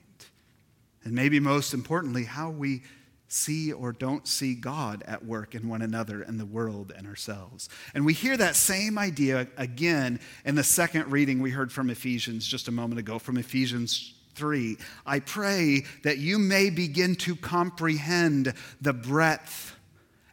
And 1.04 1.12
maybe 1.12 1.40
most 1.40 1.74
importantly, 1.74 2.24
how 2.24 2.50
we 2.50 2.82
see 3.28 3.72
or 3.72 3.92
don't 3.92 4.26
see 4.26 4.54
God 4.54 5.04
at 5.06 5.24
work 5.24 5.54
in 5.54 5.68
one 5.68 5.82
another 5.82 6.22
and 6.22 6.40
the 6.40 6.46
world 6.46 6.92
and 6.96 7.06
ourselves. 7.06 7.68
And 7.94 8.04
we 8.04 8.14
hear 8.14 8.36
that 8.36 8.56
same 8.56 8.98
idea 8.98 9.46
again 9.56 10.18
in 10.44 10.54
the 10.54 10.64
second 10.64 11.12
reading 11.12 11.40
we 11.40 11.50
heard 11.50 11.70
from 11.70 11.90
Ephesians 11.90 12.46
just 12.46 12.68
a 12.68 12.72
moment 12.72 12.98
ago, 12.98 13.18
from 13.18 13.36
Ephesians 13.36 14.14
3. 14.34 14.78
I 15.04 15.20
pray 15.20 15.84
that 16.04 16.18
you 16.18 16.38
may 16.38 16.70
begin 16.70 17.16
to 17.16 17.36
comprehend 17.36 18.54
the 18.80 18.92
breadth 18.94 19.76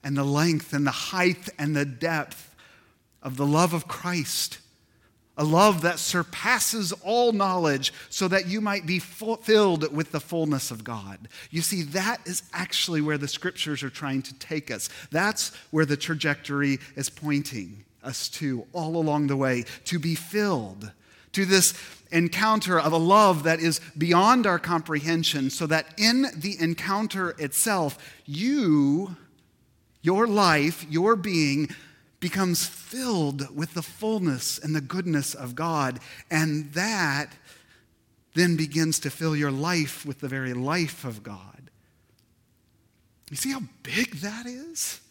and 0.04 0.16
the 0.16 0.24
length 0.24 0.74
and 0.74 0.88
the 0.88 0.92
height 0.92 1.50
and 1.60 1.76
the 1.76 1.86
depth 1.86 2.56
of 3.22 3.38
the 3.38 3.46
love 3.46 3.74
of 3.74 3.88
Christ 3.88 4.60
a 5.38 5.44
love 5.44 5.82
that 5.82 6.00
surpasses 6.00 6.94
all 7.04 7.32
knowledge, 7.34 7.92
so 8.10 8.28
that 8.28 8.48
you 8.48 8.62
might 8.62 8.86
be 8.86 9.00
filled 9.00 9.94
with 9.94 10.12
the 10.12 10.20
fullness 10.20 10.72
of 10.72 10.84
God. 10.84 11.28
You 11.52 11.62
see, 11.62 11.84
that 11.84 12.22
is 12.26 12.44
actually 12.54 13.02
where 13.02 13.18
the 13.18 13.28
scriptures 13.28 13.84
are 13.84 13.90
trying 13.90 14.22
to 14.24 14.34
take 14.36 14.72
us. 14.72 14.90
That's 15.12 15.54
where 15.72 15.86
the 15.86 15.98
trajectory 15.98 16.80
is 16.96 17.10
pointing 17.10 17.84
us 18.04 18.30
to 18.30 18.66
all 18.72 18.96
along 18.96 19.28
the 19.28 19.36
way 19.36 19.66
to 19.86 20.00
be 20.00 20.16
filled, 20.16 20.92
to 21.34 21.46
this 21.46 21.74
encounter 22.12 22.80
of 22.80 22.94
a 22.94 22.98
love 22.98 23.44
that 23.44 23.60
is 23.60 23.82
beyond 23.98 24.48
our 24.48 24.60
comprehension, 24.60 25.50
so 25.50 25.68
that 25.68 25.88
in 25.98 26.28
the 26.36 26.56
encounter 26.62 27.32
itself, 27.32 27.98
you, 28.26 29.18
your 30.02 30.28
life, 30.28 30.86
your 30.90 31.16
being, 31.18 31.68
becomes 32.20 32.66
filled 32.66 33.56
with 33.56 33.74
the 33.74 33.82
fullness 33.82 34.58
and 34.58 34.76
the 34.76 34.82
goodness 34.82 35.34
of 35.34 35.56
God. 35.56 36.00
And 36.32 36.72
that 36.74 37.34
then 38.34 38.56
begins 38.56 39.00
to 39.00 39.10
fill 39.10 39.36
your 39.36 39.52
life 39.52 40.06
with 40.06 40.20
the 40.20 40.28
very 40.28 40.54
life 40.54 41.04
of 41.06 41.24
God. 41.24 41.70
You 43.30 43.38
see 43.38 43.52
how 43.52 43.62
big 43.84 44.16
that 44.18 44.46
is? 44.46 45.02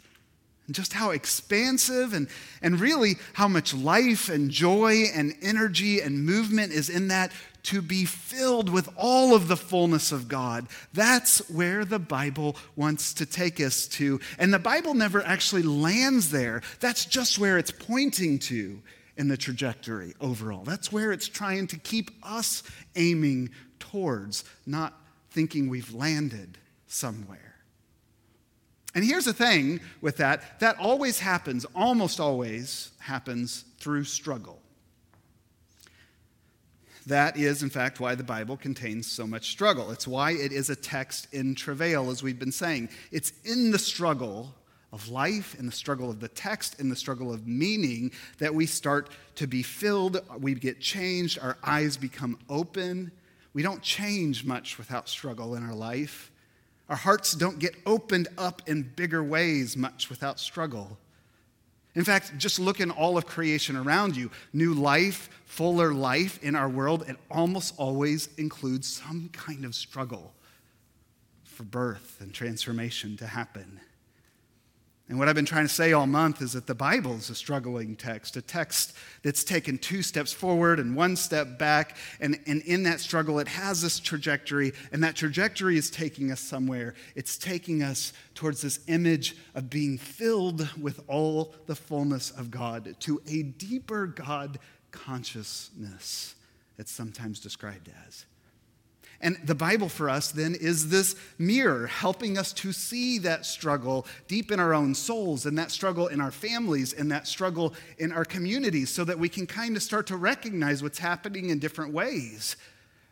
And 0.67 0.75
just 0.75 0.93
how 0.93 1.11
expansive 1.11 2.15
and, 2.15 2.29
and 2.63 2.81
really 2.81 3.17
how 3.35 3.49
much 3.49 3.75
life 3.75 4.29
and 4.29 4.51
joy 4.51 5.05
and 5.15 5.35
energy 5.43 6.01
and 6.01 6.25
movement 6.25 6.73
is 6.73 6.89
in 6.89 7.09
that 7.09 7.33
to 7.65 7.83
be 7.83 8.05
filled 8.05 8.69
with 8.69 8.89
all 8.97 9.35
of 9.35 9.49
the 9.49 9.57
fullness 9.57 10.13
of 10.13 10.29
God. 10.29 10.67
That's 10.93 11.51
where 11.51 11.85
the 11.85 11.99
Bible 11.99 12.57
wants 12.77 13.15
to 13.15 13.27
take 13.27 13.61
us 13.61 13.87
to. 13.89 14.21
And 14.39 14.53
the 14.53 14.59
Bible 14.59 14.95
never 14.95 15.23
actually 15.23 15.63
lands 15.63 16.31
there. 16.31 16.63
That's 16.81 17.05
just 17.05 17.39
where 17.39 17.59
it's 17.59 17.71
pointing 17.71 18.39
to 18.41 18.83
in 19.17 19.29
the 19.29 19.37
trajectory 19.37 20.15
overall. 20.21 20.65
That's 20.65 20.93
where 20.93 21.13
it's 21.13 21.29
trying 21.29 21.67
to 21.69 21.79
keep 21.79 22.11
us 22.23 22.63
aiming 22.97 23.51
towards, 23.79 24.45
not 24.67 24.95
thinking 25.31 25.69
we've 25.69 25.93
landed 25.95 26.59
somewhere. 26.87 27.55
And 28.95 29.05
here's 29.05 29.25
the 29.25 29.33
thing 29.33 29.81
with 30.01 30.19
that 30.19 30.61
that 30.61 30.79
always 30.79 31.19
happens, 31.19 31.65
almost 31.75 32.21
always 32.21 32.93
happens 32.99 33.65
through 33.79 34.05
struggle. 34.05 34.61
That 37.07 37.37
is, 37.37 37.63
in 37.63 37.71
fact, 37.71 38.01
why 38.01 38.15
the 38.15 38.25
Bible 38.25 38.57
contains 38.57 39.07
so 39.07 39.27
much 39.27 39.51
struggle. 39.51 39.91
It's 39.91 40.09
why 40.09 40.33
it 40.33 40.53
is 40.53 40.71
a 40.71 40.77
text 40.77 41.33
in 41.35 41.55
travail, 41.55 42.11
as 42.11 42.23
we've 42.23 42.39
been 42.39 42.53
saying. 42.53 42.89
It's 43.13 43.33
in 43.45 43.71
the 43.71 43.79
struggle 43.79 44.55
of 44.91 45.09
life, 45.09 45.55
in 45.59 45.67
the 45.67 45.73
struggle 45.73 46.09
of 46.09 46.21
the 46.21 46.29
text, 46.29 46.81
in 46.81 46.89
the 46.89 46.97
struggle 46.97 47.33
of 47.33 47.47
meaning, 47.47 48.11
that 48.39 48.55
we 48.55 48.65
start 48.65 49.11
to 49.35 49.47
be 49.47 49.63
filled, 49.63 50.21
we 50.39 50.55
get 50.55 50.81
changed, 50.81 51.39
our 51.41 51.59
eyes 51.65 51.97
become 51.97 52.39
open. 52.49 53.11
We 53.53 53.63
don't 53.63 53.83
change 53.83 54.45
much 54.45 54.79
without 54.79 55.09
struggle 55.09 55.57
in 55.57 55.65
our 55.65 55.75
life. 55.75 56.31
Our 56.89 56.97
hearts 56.97 57.33
don't 57.33 57.59
get 57.59 57.75
opened 57.87 58.29
up 58.39 58.63
in 58.67 58.83
bigger 58.95 59.23
ways 59.23 59.77
much 59.77 60.09
without 60.11 60.39
struggle. 60.39 60.97
In 61.95 62.05
fact, 62.05 62.37
just 62.39 62.59
look 62.59 62.81
in 62.81 62.91
all 62.91 63.17
of 63.17 63.27
creation 63.27 63.77
around 63.77 64.17
you. 64.17 64.31
New 64.53 64.75
life, 64.75 65.29
fuller 65.45 65.95
life 65.95 66.43
in 66.43 66.57
our 66.57 66.69
world, 66.69 67.05
it 67.09 67.17
almost 67.31 67.75
always 67.77 68.29
includes 68.37 68.89
some 68.89 69.31
kind 69.33 69.65
of 69.65 69.75
struggle 69.75 70.35
for 71.45 71.63
birth 71.63 72.17
and 72.21 72.35
transformation 72.35 73.17
to 73.19 73.27
happen. 73.27 73.81
And 75.15 75.21
what 75.21 75.29
I've 75.29 75.37
been 75.37 75.45
trying 75.45 75.65
to 75.65 75.73
say 75.73 75.93
all 75.93 76.09
month 76.09 76.43
is 76.43 76.55
that 76.55 76.67
the 76.67 76.75
Bible 76.75 77.15
is 77.15 77.31
a 77.31 77.37
struggling 77.37 77.95
text, 77.95 78.37
a 78.37 78.43
text 78.43 78.97
that's 79.23 79.45
taken 79.45 79.79
two 79.79 80.03
steps 80.03 80.33
forward 80.33 80.81
and 80.81 80.97
one 80.97 81.15
step 81.15 81.57
back. 81.57 81.97
And, 82.19 82.41
and 82.49 82.63
in 82.63 82.83
that 82.83 82.99
struggle, 82.99 83.39
it 83.39 83.47
has 83.47 83.81
this 83.81 84.01
trajectory, 84.01 84.73
and 84.91 85.05
that 85.05 85.15
trajectory 85.15 85.79
is 85.79 85.89
taking 85.89 86.33
us 86.33 86.41
somewhere. 86.41 86.95
It's 87.15 87.39
taking 87.39 87.81
us 87.81 88.13
towards 88.35 88.61
this 88.61 88.81
image 88.89 89.37
of 89.55 89.71
being 89.71 89.99
filled 89.99 90.69
with 90.83 91.01
all 91.07 91.55
the 91.67 91.77
fullness 91.77 92.33
of 92.33 92.51
God, 92.51 92.97
to 92.99 93.23
a 93.29 93.45
deeper 93.45 94.09
God 94.09 94.59
consciousness, 94.91 96.35
it's 96.77 96.91
sometimes 96.91 97.39
described 97.39 97.89
as. 98.09 98.25
And 99.21 99.39
the 99.45 99.55
Bible 99.55 99.89
for 99.89 100.11
us 100.11 100.31
then 100.31 100.55
is 100.55 100.89
this 100.89 101.17
mirror, 101.39 101.87
helping 101.87 102.37
us 102.37 102.53
to 102.55 102.73
see 102.73 103.19
that 103.19 103.47
struggle 103.47 104.07
deep 104.29 104.51
in 104.51 104.61
our 104.61 104.75
own 104.75 104.95
souls, 104.95 105.47
and 105.47 105.57
that 105.59 105.71
struggle 105.71 106.09
in 106.09 106.21
our 106.21 106.31
families, 106.31 106.93
and 106.93 107.11
that 107.11 107.27
struggle 107.27 107.75
in 107.99 108.13
our 108.13 108.25
communities, 108.25 108.91
so 108.91 109.05
that 109.05 109.19
we 109.19 109.29
can 109.29 109.47
kind 109.47 109.77
of 109.77 109.83
start 109.83 110.07
to 110.09 110.17
recognize 110.17 110.83
what's 110.83 110.99
happening 110.99 111.51
in 111.51 111.59
different 111.59 111.93
ways. 111.93 112.57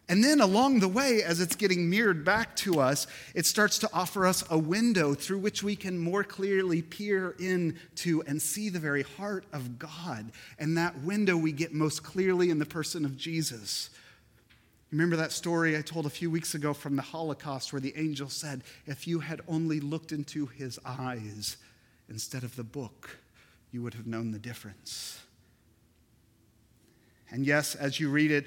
And 0.09 0.23
then 0.23 0.41
along 0.41 0.81
the 0.81 0.89
way, 0.89 1.23
as 1.23 1.41
it's 1.41 1.57
getting 1.57 1.89
mirrored 1.89 2.25
back 2.25 2.57
to 2.57 2.81
us, 2.81 3.07
it 3.35 3.47
starts 3.47 3.79
to 3.79 3.89
offer 3.95 4.27
us 4.27 4.45
a 4.51 4.59
window 4.59 5.15
through 5.15 5.39
which 5.39 5.63
we 5.63 5.77
can 5.77 5.99
more 5.99 6.25
clearly 6.25 6.83
peer 6.83 7.37
into 7.39 8.23
and 8.27 8.43
see 8.43 8.69
the 8.69 8.81
very 8.81 9.05
heart 9.05 9.47
of 9.53 9.79
God. 9.79 10.33
And 10.59 10.77
that 10.77 11.01
window 11.03 11.37
we 11.37 11.53
get 11.53 11.73
most 11.73 12.03
clearly 12.03 12.51
in 12.51 12.59
the 12.59 12.67
person 12.67 13.05
of 13.05 13.17
Jesus. 13.17 13.91
Remember 14.93 15.17
that 15.17 15.33
story 15.33 15.77
I 15.77 15.81
told 15.81 16.05
a 16.05 16.11
few 16.11 16.31
weeks 16.31 16.55
ago 16.55 16.75
from 16.75 16.97
the 16.97 17.03
Holocaust 17.03 17.73
where 17.73 17.81
the 17.81 17.95
angel 17.97 18.29
said, 18.29 18.63
If 18.87 19.09
you 19.09 19.21
had 19.21 19.41
only 19.49 19.81
looked 19.81 20.13
into 20.13 20.47
his 20.47 20.79
eyes 20.85 21.57
instead 22.11 22.45
of 22.45 22.55
the 22.57 22.63
book, 22.63 23.17
you 23.73 23.83
would 23.83 23.95
have 23.95 24.07
known 24.07 24.33
the 24.33 24.39
difference. 24.39 25.19
And 27.31 27.47
yes, 27.47 27.75
as 27.75 27.99
you 27.99 28.11
read 28.11 28.31
it, 28.31 28.45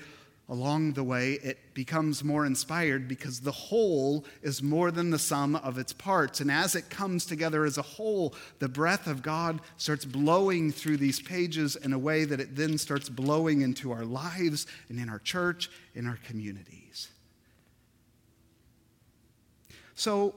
along 0.48 0.94
the 0.94 1.04
way, 1.04 1.34
it 1.34 1.74
becomes 1.74 2.24
more 2.24 2.46
inspired 2.46 3.08
because 3.08 3.40
the 3.40 3.52
whole 3.52 4.26
is 4.44 4.62
more 4.62 4.92
than 4.92 5.10
the 5.10 5.18
sum 5.18 5.56
of 5.56 5.80
its 5.80 5.92
parts. 5.92 6.40
And 6.40 6.52
as 6.52 6.76
it 6.76 6.90
comes 6.90 7.26
together 7.26 7.66
as 7.66 7.80
a 7.80 7.82
whole, 7.82 8.36
the 8.60 8.70
breath 8.70 9.08
of 9.08 9.24
God 9.24 9.60
starts 9.78 10.06
blowing 10.06 10.72
through 10.72 10.98
these 10.98 11.20
pages 11.20 11.76
in 11.76 11.94
a 11.94 12.00
way 12.00 12.26
that 12.26 12.40
it 12.40 12.56
then 12.56 12.78
starts 12.78 13.10
blowing 13.10 13.62
into 13.62 13.92
our 13.92 14.06
lives 14.06 14.68
and 14.88 15.00
in 15.00 15.10
our 15.10 15.20
church, 15.20 15.72
in 15.96 16.06
our 16.06 16.20
communities. 16.28 17.10
So, 19.96 20.36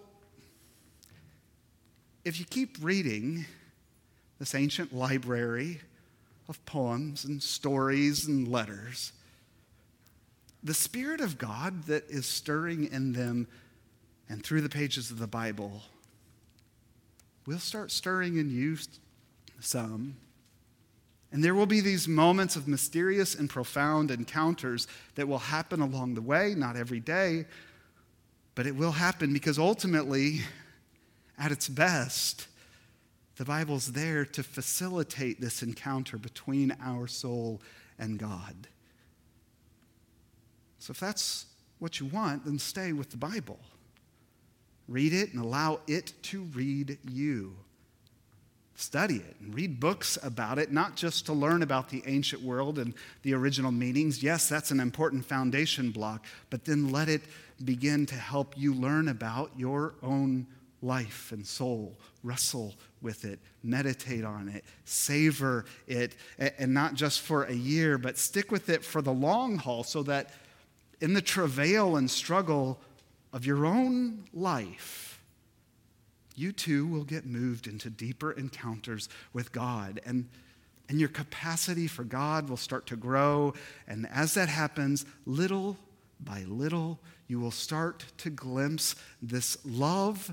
if 2.25 2.39
you 2.39 2.47
keep 2.47 2.77
reading 2.81 3.45
this 4.39 4.55
ancient 4.55 4.95
library 4.95 5.81
of 6.49 6.65
poems 6.65 7.25
and 7.25 7.43
stories 7.43 8.27
and 8.27 8.49
letters, 8.49 9.13
the 10.69 10.75
Spirit 10.75 11.23
of 11.23 11.39
God 11.39 11.85
that 11.85 12.05
is 12.11 12.27
stirring 12.27 12.93
in 12.93 13.15
them 13.15 13.49
and 14.29 14.45
through 14.45 14.61
the 14.61 14.69
pages 14.69 15.11
of 15.11 15.19
the 15.19 15.27
Bible 15.27 15.81
will 17.47 17.59
start 17.59 17.91
stirring 17.91 18.37
in 18.37 18.51
you 18.51 18.77
some. 19.61 20.19
And 21.33 21.43
there 21.43 21.55
will 21.55 21.65
be 21.65 21.81
these 21.81 22.07
moments 22.07 22.55
of 22.55 22.69
mysterious 22.69 23.35
and 23.35 23.49
profound 23.49 24.11
encounters 24.11 24.87
that 25.15 25.27
will 25.27 25.39
happen 25.39 25.81
along 25.81 26.13
the 26.13 26.21
way, 26.21 26.53
not 26.55 26.77
every 26.77 27.01
day, 27.01 27.47
but 28.55 28.67
it 28.67 28.77
will 28.77 28.93
happen 28.93 29.33
because 29.33 29.59
ultimately, 29.59 30.43
at 31.39 31.51
its 31.51 31.67
best, 31.67 32.47
the 33.37 33.47
Bible's 33.47 33.93
there 33.93 34.27
to 34.27 34.43
facilitate 34.43 35.41
this 35.41 35.63
encounter 35.63 36.19
between 36.19 36.77
our 36.83 37.07
soul 37.07 37.63
and 37.99 38.19
God. 38.19 38.69
So 40.79 40.93
if 40.93 41.01
that's 41.01 41.47
what 41.79 42.01
you 42.01 42.07
want, 42.07 42.45
then 42.45 42.59
stay 42.59 42.93
with 42.93 43.11
the 43.11 43.17
Bible. 43.17 43.59
Read 44.89 45.13
it 45.13 45.33
and 45.33 45.43
allow 45.43 45.81
it 45.87 46.13
to 46.23 46.43
read 46.43 46.99
you. 47.09 47.57
Study 48.75 49.17
it 49.17 49.37
and 49.41 49.55
read 49.55 49.81
books 49.81 50.17
about 50.23 50.59
it, 50.59 50.71
not 50.71 50.95
just 50.95 51.27
to 51.27 51.33
learn 51.33 51.63
about 51.63 51.89
the 51.91 52.03
ancient 52.07 52.43
world 52.43 52.79
and 52.79 52.95
the 53.23 53.35
original 53.35 53.73
meanings. 53.73 54.23
Yes, 54.23 54.49
that's 54.49 54.71
an 54.71 54.79
important 54.79 55.25
foundation 55.25 55.91
block, 55.91 56.25
but 56.49 56.65
then 56.65 56.93
let 56.93 57.09
it 57.09 57.23
begin 57.65 58.07
to 58.07 58.15
help 58.15 58.57
you 58.57 58.73
learn 58.73 59.09
about 59.09 59.51
your 59.57 59.95
own 60.03 60.47
life 60.81 61.33
and 61.33 61.45
soul. 61.45 61.99
Wrestle 62.23 62.75
with 63.03 63.25
it, 63.25 63.41
meditate 63.65 64.25
on 64.25 64.49
it, 64.49 64.65
savor 64.85 65.65
it, 65.89 66.15
and 66.39 66.73
not 66.73 66.95
just 66.95 67.21
for 67.21 67.45
a 67.45 67.53
year, 67.53 67.99
but 67.99 68.17
stick 68.17 68.53
with 68.53 68.69
it 68.69 68.85
for 68.85 69.03
the 69.03 69.13
long 69.13 69.57
haul 69.57 69.83
so 69.83 70.05
that 70.05 70.31
in 71.01 71.15
the 71.15 71.23
travail 71.23 71.97
and 71.97 72.11
struggle 72.11 72.79
of 73.33 73.45
your 73.45 73.67
own 73.67 74.25
life, 74.33 75.23
you 76.35 76.53
too 76.53 76.87
will 76.87 77.05
get 77.05 77.27
moved 77.27 77.67
into 77.67 77.91
deeper 77.91 78.33
encounters 78.33 79.09
with 79.33 79.53
God. 79.53 80.01
And, 80.07 80.29
and 80.89 81.01
your 81.01 81.09
capacity 81.09 81.87
for 81.87 82.05
God 82.05 82.49
will 82.49 82.57
start 82.57 82.87
to 82.87 82.97
grow. 82.97 83.55
And 83.87 84.07
as 84.13 84.35
that 84.35 84.49
happens, 84.49 85.05
little 85.27 85.77
by 86.21 86.45
little, 86.45 86.99
you 87.27 87.41
will 87.41 87.51
start 87.51 88.05
to 88.19 88.31
glimpse 88.31 88.95
this 89.21 89.59
love 89.65 90.33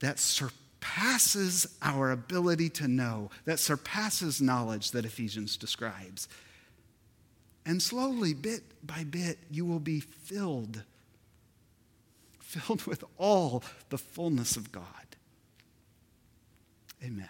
that 0.00 0.18
surpasses 0.18 1.66
our 1.82 2.10
ability 2.10 2.70
to 2.70 2.88
know, 2.88 3.30
that 3.44 3.60
surpasses 3.60 4.40
knowledge 4.40 4.90
that 4.90 5.04
Ephesians 5.04 5.56
describes. 5.56 6.28
And 7.64 7.80
slowly, 7.80 8.34
bit 8.34 8.62
by 8.84 9.04
bit, 9.04 9.38
you 9.50 9.64
will 9.64 9.78
be 9.78 10.00
filled, 10.00 10.82
filled 12.40 12.82
with 12.86 13.04
all 13.18 13.62
the 13.90 13.98
fullness 13.98 14.56
of 14.56 14.72
God. 14.72 14.84
Amen. 17.04 17.28